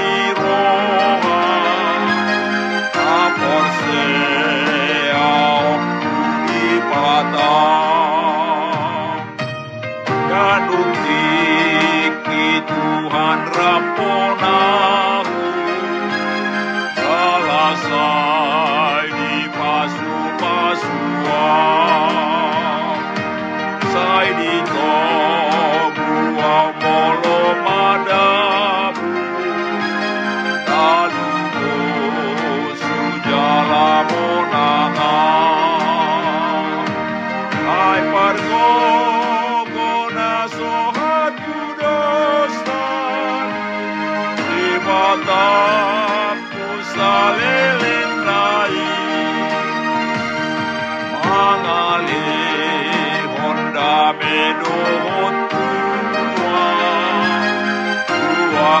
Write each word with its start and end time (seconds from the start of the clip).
Holy, 0.00 0.64
you. 0.64 0.69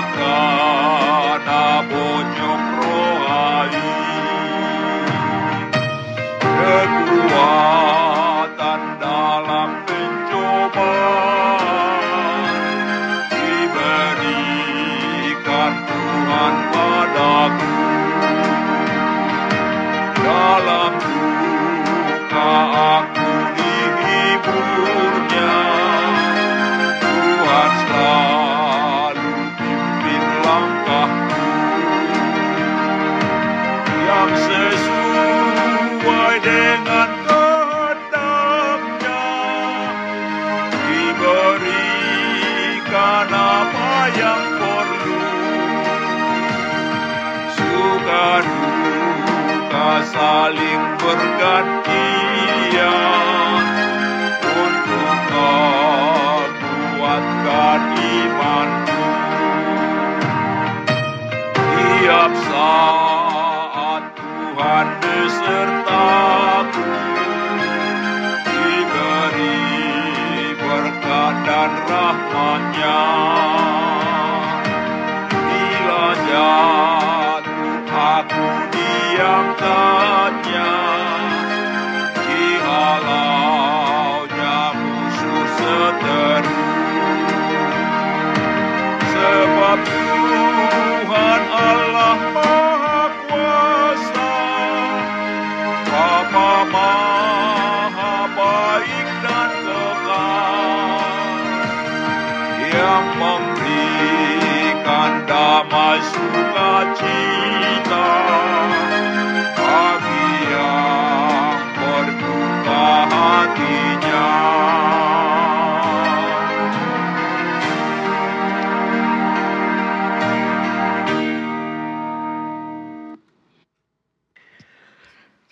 Tua 0.00 1.36
kana 1.44 1.62
bonyok 1.90 2.62
rohai 2.80 3.76
diberikan 41.20 43.28
apa 43.28 44.08
yang 44.16 44.40
perlu. 44.56 45.20
Suka 47.52 48.40
duka 48.40 50.00
saling 50.08 50.96
bergantian. 50.96 53.68
Untuk 54.40 55.20
menguatkan 55.30 57.80
imanku. 58.00 59.04
Tiap 61.60 62.32
saat 62.48 64.02
Tuhan 64.16 64.86
besertaku 65.04 66.88
dan 71.60 71.76
rahmatnya. 71.92 73.00
Bila 75.28 76.08
jatuh 76.24 77.84
aku 77.84 78.48
diangkatnya 78.72 80.72
dihalaunya 82.16 83.92
musuh 84.72 85.44
seteru. 85.60 86.64
Sebab 89.04 89.78
Tuhan 89.84 91.42
Allah 91.60 92.20
Maha 92.40 93.04
Kuasa 93.28 94.32
Bapa 95.92 96.52
Maha 96.72 98.32
Baik 98.32 99.08
dan 99.20 99.50
kekal 99.60 99.79
yang 102.80 103.06
memberikan 103.20 105.12
damai 105.28 106.00
sukacita 106.00 108.08
bagi 109.52 110.32
yang 110.48 111.60
berduka 111.76 112.88
hatinya. 113.12 114.32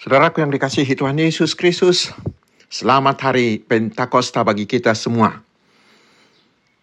Saudaraku 0.00 0.40
yang 0.40 0.48
dikasihi 0.48 0.96
Tuhan 0.96 1.20
Yesus 1.20 1.52
Kristus, 1.52 2.08
selamat 2.72 3.20
hari 3.20 3.60
Pentakosta 3.60 4.40
bagi 4.40 4.64
kita 4.64 4.96
semua. 4.96 5.47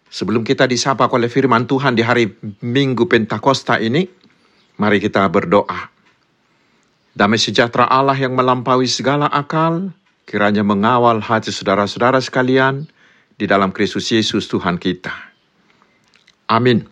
Sebelum 0.06 0.46
kita 0.46 0.70
disapa 0.70 1.10
oleh 1.10 1.26
firman 1.26 1.66
Tuhan 1.66 1.98
di 1.98 2.02
hari 2.06 2.30
Minggu 2.62 3.10
Pentakosta 3.10 3.76
ini, 3.82 4.06
mari 4.78 5.02
kita 5.02 5.26
berdoa. 5.26 5.90
Damai 7.16 7.40
sejahtera 7.40 7.88
Allah 7.88 8.16
yang 8.16 8.36
melampaui 8.36 8.86
segala 8.86 9.26
akal, 9.32 9.90
kiranya 10.28 10.60
mengawal 10.62 11.18
hati 11.18 11.48
saudara-saudara 11.48 12.20
sekalian 12.20 12.84
di 13.40 13.48
dalam 13.48 13.72
Kristus 13.72 14.12
Yesus 14.12 14.46
Tuhan 14.46 14.76
kita. 14.76 15.12
Amin. 16.46 16.86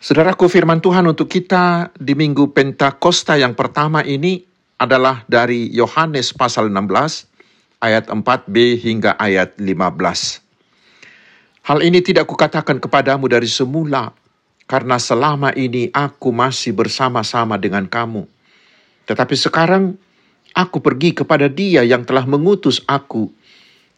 Saudaraku 0.00 0.48
firman 0.48 0.80
Tuhan 0.80 1.04
untuk 1.04 1.28
kita 1.28 1.92
di 1.92 2.16
Minggu 2.16 2.56
Pentakosta 2.56 3.36
yang 3.36 3.52
pertama 3.52 4.00
ini 4.00 4.40
adalah 4.80 5.28
dari 5.28 5.68
Yohanes 5.76 6.32
pasal 6.32 6.72
16 6.72 7.28
ayat 7.84 8.08
4b 8.08 8.56
hingga 8.80 9.20
ayat 9.20 9.60
15. 9.60 10.49
Hal 11.60 11.84
ini 11.84 12.00
tidak 12.00 12.24
kukatakan 12.24 12.80
kepadamu 12.80 13.28
dari 13.28 13.46
semula, 13.46 14.16
karena 14.64 14.96
selama 14.96 15.52
ini 15.52 15.92
aku 15.92 16.32
masih 16.32 16.72
bersama-sama 16.72 17.60
dengan 17.60 17.84
kamu. 17.84 18.24
Tetapi 19.04 19.34
sekarang 19.36 19.98
aku 20.56 20.78
pergi 20.80 21.12
kepada 21.12 21.50
dia 21.52 21.84
yang 21.84 22.06
telah 22.08 22.24
mengutus 22.24 22.80
aku, 22.88 23.28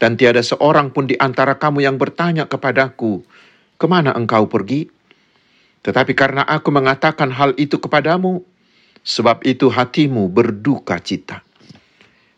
dan 0.02 0.18
tiada 0.18 0.42
seorang 0.42 0.90
pun 0.90 1.06
di 1.06 1.14
antara 1.14 1.54
kamu 1.54 1.86
yang 1.86 1.94
bertanya 2.00 2.50
kepadaku, 2.50 3.22
ke 3.78 3.86
mana 3.86 4.10
engkau 4.18 4.50
pergi? 4.50 4.90
Tetapi 5.86 6.12
karena 6.18 6.42
aku 6.42 6.74
mengatakan 6.74 7.30
hal 7.30 7.54
itu 7.54 7.78
kepadamu, 7.78 8.42
sebab 9.06 9.42
itu 9.46 9.70
hatimu 9.70 10.30
berduka 10.30 10.98
cita. 10.98 11.42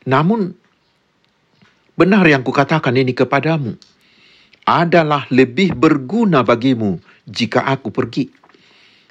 Namun, 0.04 0.52
benar 1.96 2.24
yang 2.28 2.44
kukatakan 2.44 2.92
ini 2.96 3.16
kepadamu, 3.16 3.76
adalah 4.64 5.28
lebih 5.28 5.76
berguna 5.76 6.40
bagimu 6.40 7.00
jika 7.28 7.64
aku 7.64 7.92
pergi. 7.92 8.28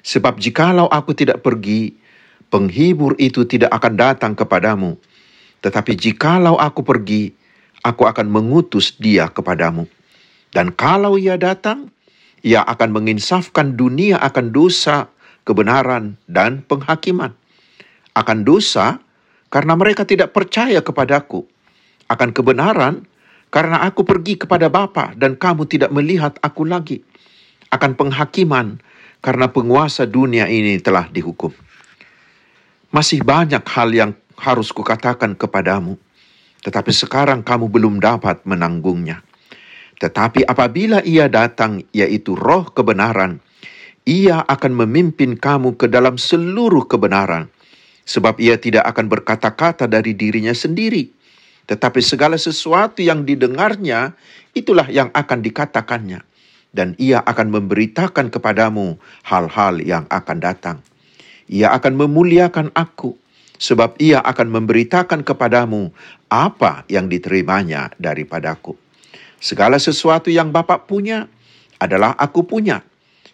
Sebab 0.04 0.36
jikalau 0.36 0.90
aku 0.90 1.16
tidak 1.16 1.40
pergi, 1.40 1.94
penghibur 2.52 3.16
itu 3.16 3.46
tidak 3.48 3.72
akan 3.72 3.94
datang 3.96 4.32
kepadamu. 4.36 4.98
Tetapi 5.64 5.96
jikalau 5.96 6.60
aku 6.60 6.84
pergi, 6.84 7.32
aku 7.80 8.04
akan 8.04 8.28
mengutus 8.28 8.98
dia 9.00 9.32
kepadamu. 9.32 9.88
Dan 10.52 10.70
kalau 10.76 11.16
ia 11.16 11.40
datang, 11.40 11.88
ia 12.44 12.60
akan 12.60 12.92
menginsafkan 12.92 13.74
dunia 13.74 14.20
akan 14.20 14.52
dosa, 14.52 15.08
kebenaran, 15.48 16.20
dan 16.28 16.60
penghakiman. 16.68 17.32
Akan 18.12 18.44
dosa, 18.44 19.00
karena 19.48 19.72
mereka 19.74 20.04
tidak 20.04 20.36
percaya 20.36 20.84
kepadaku. 20.84 21.48
Akan 22.12 22.36
kebenaran, 22.36 23.08
karena 23.54 23.86
aku 23.86 24.02
pergi 24.02 24.34
kepada 24.34 24.66
Bapa 24.66 25.14
dan 25.14 25.38
kamu 25.38 25.70
tidak 25.70 25.94
melihat 25.94 26.34
aku 26.42 26.66
lagi. 26.66 27.06
Akan 27.70 27.94
penghakiman 27.94 28.82
karena 29.22 29.46
penguasa 29.46 30.10
dunia 30.10 30.50
ini 30.50 30.82
telah 30.82 31.06
dihukum. 31.06 31.54
Masih 32.90 33.22
banyak 33.22 33.62
hal 33.62 33.94
yang 33.94 34.10
harus 34.34 34.74
kukatakan 34.74 35.38
kepadamu, 35.38 35.94
tetapi 36.66 36.90
sekarang 36.90 37.46
kamu 37.46 37.70
belum 37.70 38.02
dapat 38.02 38.42
menanggungnya. 38.42 39.22
Tetapi 40.02 40.42
apabila 40.50 41.06
ia 41.06 41.30
datang, 41.30 41.86
yaitu 41.94 42.34
roh 42.34 42.66
kebenaran, 42.74 43.38
ia 44.02 44.42
akan 44.42 44.82
memimpin 44.82 45.38
kamu 45.38 45.78
ke 45.78 45.86
dalam 45.86 46.18
seluruh 46.18 46.90
kebenaran, 46.90 47.46
sebab 48.02 48.34
ia 48.42 48.58
tidak 48.58 48.82
akan 48.90 49.06
berkata-kata 49.06 49.86
dari 49.86 50.14
dirinya 50.18 50.54
sendiri, 50.54 51.23
tetapi 51.64 52.04
segala 52.04 52.36
sesuatu 52.36 53.00
yang 53.00 53.24
didengarnya, 53.24 54.12
itulah 54.52 54.84
yang 54.92 55.08
akan 55.16 55.40
dikatakannya. 55.40 56.20
Dan 56.74 56.98
ia 56.98 57.22
akan 57.22 57.54
memberitakan 57.54 58.34
kepadamu 58.34 58.98
hal-hal 59.22 59.78
yang 59.78 60.04
akan 60.10 60.38
datang. 60.42 60.78
Ia 61.46 61.70
akan 61.70 61.94
memuliakan 61.94 62.74
aku, 62.74 63.14
sebab 63.62 63.94
ia 64.02 64.18
akan 64.18 64.50
memberitakan 64.50 65.22
kepadamu 65.22 65.94
apa 66.26 66.82
yang 66.90 67.06
diterimanya 67.06 67.94
daripadaku. 67.96 68.74
Segala 69.38 69.78
sesuatu 69.78 70.34
yang 70.34 70.50
Bapak 70.50 70.90
punya 70.90 71.30
adalah 71.78 72.16
aku 72.18 72.42
punya. 72.42 72.82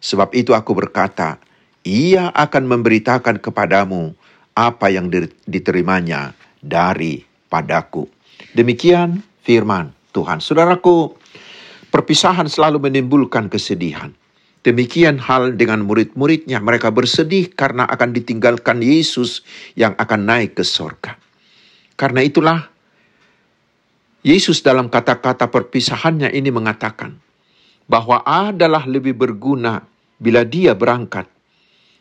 Sebab 0.04 0.36
itu 0.36 0.52
aku 0.52 0.76
berkata, 0.76 1.40
ia 1.80 2.28
akan 2.30 2.68
memberitakan 2.68 3.40
kepadamu 3.40 4.12
apa 4.52 4.92
yang 4.92 5.08
diterimanya 5.48 6.36
daripadaku. 6.60 8.19
Demikian 8.56 9.22
firman 9.44 9.94
Tuhan. 10.10 10.42
Saudaraku, 10.42 11.14
perpisahan 11.88 12.50
selalu 12.50 12.90
menimbulkan 12.90 13.46
kesedihan. 13.46 14.10
Demikian 14.60 15.16
hal 15.16 15.56
dengan 15.56 15.86
murid-muridnya. 15.88 16.60
Mereka 16.60 16.92
bersedih 16.92 17.48
karena 17.56 17.88
akan 17.88 18.12
ditinggalkan 18.12 18.84
Yesus 18.84 19.40
yang 19.72 19.96
akan 19.96 20.28
naik 20.28 20.60
ke 20.60 20.64
sorga. 20.66 21.16
Karena 21.96 22.20
itulah 22.20 22.68
Yesus 24.20 24.60
dalam 24.60 24.92
kata-kata 24.92 25.48
perpisahannya 25.48 26.28
ini 26.28 26.52
mengatakan 26.52 27.16
bahwa 27.88 28.20
adalah 28.20 28.84
lebih 28.84 29.16
berguna 29.16 29.80
bila 30.20 30.44
dia 30.44 30.76
berangkat. 30.76 31.24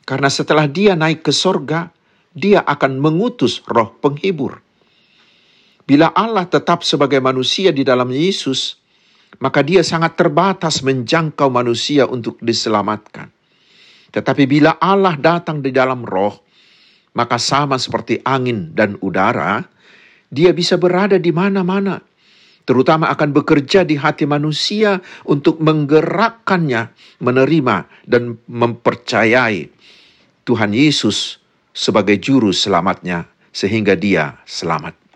Karena 0.04 0.28
setelah 0.28 0.68
dia 0.68 1.00
naik 1.00 1.24
ke 1.24 1.32
sorga, 1.32 1.88
dia 2.36 2.60
akan 2.60 3.00
mengutus 3.00 3.64
roh 3.72 3.96
penghibur 4.04 4.60
Bila 5.90 6.14
Allah 6.14 6.46
tetap 6.46 6.86
sebagai 6.86 7.18
manusia 7.18 7.74
di 7.74 7.82
dalam 7.82 8.14
Yesus, 8.14 8.78
maka 9.42 9.66
dia 9.66 9.82
sangat 9.82 10.14
terbatas 10.14 10.86
menjangkau 10.86 11.50
manusia 11.50 12.06
untuk 12.06 12.38
diselamatkan. 12.46 13.34
Tetapi 14.14 14.46
bila 14.46 14.78
Allah 14.78 15.18
datang 15.18 15.66
di 15.66 15.74
dalam 15.74 16.06
roh, 16.06 16.46
maka 17.18 17.42
sama 17.42 17.82
seperti 17.82 18.22
angin 18.22 18.70
dan 18.78 19.02
udara, 19.02 19.66
dia 20.30 20.54
bisa 20.54 20.78
berada 20.78 21.18
di 21.18 21.34
mana-mana, 21.34 21.98
terutama 22.70 23.10
akan 23.10 23.34
bekerja 23.34 23.82
di 23.82 23.98
hati 23.98 24.30
manusia 24.30 25.02
untuk 25.26 25.58
menggerakkannya 25.58 26.94
menerima 27.18 28.06
dan 28.06 28.38
mempercayai 28.46 29.74
Tuhan 30.46 30.70
Yesus 30.70 31.42
sebagai 31.74 32.22
juru 32.22 32.54
selamatnya 32.54 33.26
sehingga 33.50 33.98
dia 33.98 34.38
selamat. 34.46 35.09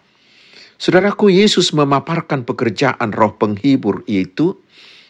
Saudaraku, 0.83 1.31
Yesus 1.31 1.71
memaparkan 1.71 2.43
pekerjaan 2.43 3.15
roh 3.15 3.39
penghibur 3.39 4.03
yaitu 4.03 4.59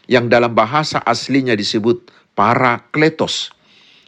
yang 0.06 0.30
dalam 0.30 0.54
bahasa 0.54 1.02
aslinya 1.02 1.58
disebut 1.58 2.14
parakletos, 2.38 3.50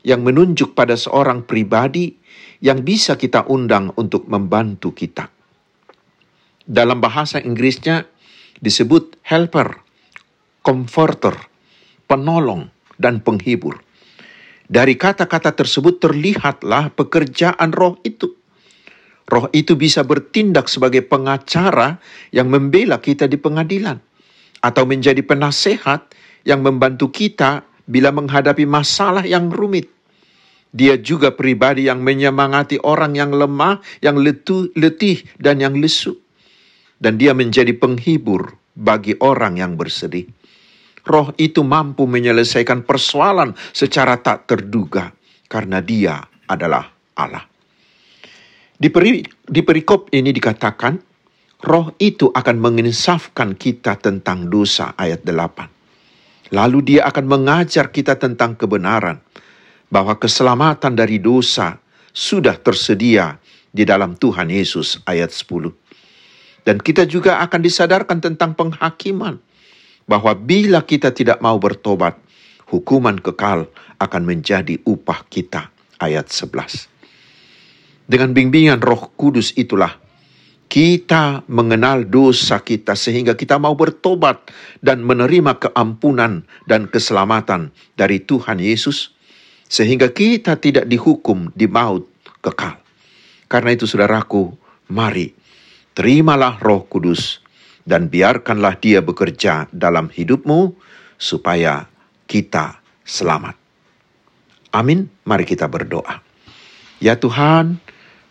yang 0.06 0.22
menunjuk 0.22 0.78
pada 0.78 0.94
seorang 0.94 1.42
pribadi 1.42 2.22
yang 2.62 2.86
bisa 2.86 3.18
kita 3.18 3.50
undang 3.50 3.90
untuk 3.98 4.30
membantu 4.30 4.94
kita. 4.94 5.34
Dalam 6.70 7.02
bahasa 7.02 7.42
Inggrisnya 7.42 8.06
disebut 8.62 9.18
helper, 9.26 9.82
comforter, 10.62 11.34
penolong, 12.06 12.70
dan 13.02 13.26
penghibur. 13.26 13.82
Dari 14.70 14.94
kata-kata 14.94 15.58
tersebut 15.58 15.98
terlihatlah 15.98 16.94
pekerjaan 16.94 17.74
roh 17.74 17.98
itu. 18.06 18.38
Roh 19.26 19.50
itu 19.58 19.74
bisa 19.74 20.06
bertindak 20.06 20.70
sebagai 20.70 21.02
pengacara 21.02 21.98
yang 22.30 22.46
membela 22.46 23.02
kita 23.02 23.26
di 23.26 23.42
pengadilan, 23.42 23.98
atau 24.62 24.84
menjadi 24.86 25.26
penasehat 25.26 26.14
yang 26.46 26.62
membantu 26.62 27.10
kita 27.10 27.66
bila 27.90 28.14
menghadapi 28.14 28.70
masalah 28.70 29.26
yang 29.26 29.50
rumit. 29.50 29.90
Dia 30.76 31.00
juga 31.00 31.34
pribadi 31.34 31.88
yang 31.88 32.04
menyemangati 32.04 32.84
orang 32.84 33.16
yang 33.16 33.32
lemah, 33.32 33.80
yang 34.04 34.20
letu, 34.20 34.70
letih, 34.76 35.24
dan 35.40 35.64
yang 35.64 35.74
lesu. 35.80 36.20
Dan 37.00 37.16
dia 37.16 37.32
menjadi 37.32 37.72
penghibur 37.74 38.60
bagi 38.76 39.16
orang 39.24 39.56
yang 39.58 39.80
bersedih. 39.80 40.28
Roh 41.06 41.32
itu 41.40 41.64
mampu 41.64 42.10
menyelesaikan 42.10 42.84
persoalan 42.84 43.56
secara 43.72 44.20
tak 44.20 44.50
terduga 44.50 45.14
karena 45.48 45.80
dia 45.80 46.20
adalah 46.50 46.92
Allah. 47.16 47.55
Di, 48.76 48.92
peri, 48.92 49.24
di 49.48 49.64
perikop 49.64 50.12
ini 50.12 50.36
dikatakan, 50.36 51.00
roh 51.64 51.96
itu 51.96 52.28
akan 52.28 52.60
menginsafkan 52.60 53.56
kita 53.56 53.96
tentang 53.96 54.52
dosa 54.52 54.92
ayat 55.00 55.24
8. 55.24 56.52
Lalu 56.52 56.80
dia 56.84 57.08
akan 57.08 57.26
mengajar 57.26 57.88
kita 57.88 58.20
tentang 58.20 58.60
kebenaran, 58.60 59.24
bahwa 59.88 60.20
keselamatan 60.20 60.92
dari 60.92 61.24
dosa 61.24 61.80
sudah 62.12 62.60
tersedia 62.60 63.40
di 63.72 63.88
dalam 63.88 64.20
Tuhan 64.20 64.52
Yesus 64.52 65.00
ayat 65.08 65.32
10. 65.32 65.72
Dan 66.68 66.84
kita 66.84 67.08
juga 67.08 67.40
akan 67.48 67.62
disadarkan 67.64 68.20
tentang 68.20 68.60
penghakiman, 68.60 69.40
bahwa 70.04 70.36
bila 70.36 70.84
kita 70.84 71.16
tidak 71.16 71.40
mau 71.40 71.56
bertobat, 71.56 72.20
hukuman 72.68 73.24
kekal 73.24 73.72
akan 74.04 74.22
menjadi 74.28 74.84
upah 74.84 75.24
kita 75.32 75.72
ayat 76.04 76.28
11. 76.28 76.95
Dengan 78.06 78.38
bimbingan 78.38 78.82
roh 78.86 79.10
kudus 79.18 79.58
itulah 79.58 79.98
kita 80.70 81.46
mengenal 81.46 82.06
dosa 82.06 82.62
kita 82.62 82.98
sehingga 82.98 83.38
kita 83.38 83.62
mau 83.62 83.78
bertobat 83.78 84.50
dan 84.82 85.06
menerima 85.06 85.58
keampunan 85.62 86.46
dan 86.66 86.90
keselamatan 86.90 87.70
dari 87.98 88.22
Tuhan 88.22 88.62
Yesus 88.62 89.14
sehingga 89.66 90.14
kita 90.14 90.58
tidak 90.62 90.86
dihukum 90.86 91.50
di 91.54 91.66
maut 91.66 92.06
kekal. 92.42 92.78
Karena 93.46 93.74
itu 93.74 93.86
saudaraku, 93.86 94.54
mari 94.90 95.34
terimalah 95.94 96.62
Roh 96.62 96.86
Kudus 96.86 97.42
dan 97.86 98.10
biarkanlah 98.10 98.78
Dia 98.82 99.06
bekerja 99.06 99.70
dalam 99.70 100.10
hidupmu 100.10 100.74
supaya 101.16 101.86
kita 102.26 102.82
selamat. 103.06 103.56
Amin. 104.76 105.08
Mari 105.24 105.46
kita 105.48 105.70
berdoa. 105.70 106.20
Ya 107.00 107.16
Tuhan, 107.16 107.80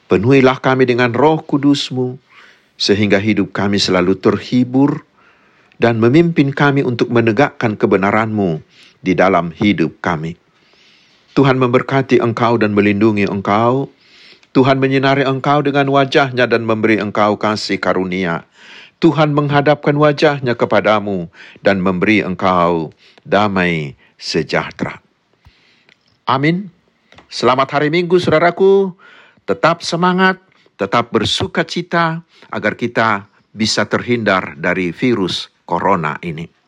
Penuhilah 0.05 0.61
kami 0.61 0.85
dengan 0.85 1.17
roh 1.17 1.41
kudusmu, 1.41 2.21
sehingga 2.77 3.17
hidup 3.17 3.57
kami 3.57 3.81
selalu 3.81 4.21
terhibur 4.21 5.09
dan 5.81 5.99
memimpin 5.99 6.53
kami 6.53 6.85
untuk 6.85 7.09
menegakkan 7.11 7.75
kebenaran-Mu 7.75 8.61
di 9.01 9.13
dalam 9.17 9.51
hidup 9.53 9.99
kami. 10.05 10.37
Tuhan 11.35 11.59
memberkati 11.59 12.23
engkau 12.23 12.61
dan 12.61 12.77
melindungi 12.77 13.27
engkau. 13.27 13.91
Tuhan 14.55 14.79
menyinari 14.79 15.27
engkau 15.27 15.67
dengan 15.67 15.91
wajahnya 15.91 16.47
dan 16.47 16.63
memberi 16.63 17.03
engkau 17.03 17.35
kasih 17.35 17.83
karunia. 17.83 18.47
Tuhan 19.03 19.35
menghadapkan 19.35 19.99
wajahnya 19.99 20.55
kepadamu 20.55 21.27
dan 21.67 21.83
memberi 21.83 22.23
engkau 22.23 22.95
damai 23.27 23.99
sejahtera. 24.15 25.03
Amin. 26.25 26.71
Selamat 27.27 27.67
hari 27.75 27.91
Minggu, 27.91 28.23
saudaraku. 28.23 28.95
Tetap 29.45 29.85
semangat, 29.85 30.41
tetap 30.81 31.13
bersuka 31.13 31.69
cita 31.69 32.25
agar 32.49 32.75
kita 32.81 33.29
bisa 33.53 33.85
terhindar 33.85 34.57
dari 34.57 34.89
virus 34.91 35.53
corona 35.69 36.17
ini. 36.25 36.64